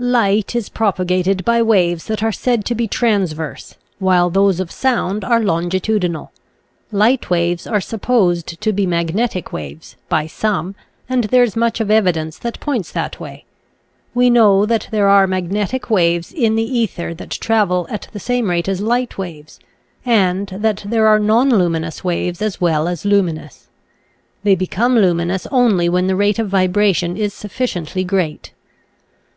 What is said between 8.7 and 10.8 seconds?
be magnetic waves, by some,